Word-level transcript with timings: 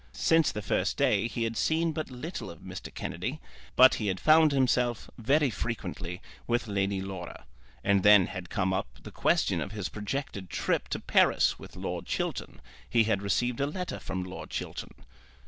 Since 0.13 0.51
the 0.51 0.63
first 0.63 0.97
day 0.97 1.27
he 1.27 1.43
had 1.43 1.55
seen 1.55 1.91
but 1.91 2.09
little 2.09 2.49
of 2.49 2.61
Mr. 2.61 2.91
Kennedy, 2.91 3.39
but 3.75 3.93
he 4.01 4.07
had 4.07 4.19
found 4.19 4.51
himself 4.51 5.11
very 5.19 5.51
frequently 5.51 6.23
with 6.47 6.65
Lady 6.65 7.01
Laura. 7.01 7.45
And 7.83 8.01
then 8.01 8.25
had 8.25 8.49
come 8.49 8.73
up 8.73 8.87
the 9.03 9.11
question 9.11 9.61
of 9.61 9.73
his 9.73 9.89
projected 9.89 10.49
trip 10.49 10.87
to 10.87 10.99
Paris 10.99 11.59
with 11.59 11.75
Lord 11.75 12.07
Chiltern. 12.07 12.61
He 12.89 13.03
had 13.03 13.21
received 13.21 13.59
a 13.59 13.67
letter 13.67 13.99
from 13.99 14.23
Lord 14.23 14.49
Chiltern. 14.49 14.95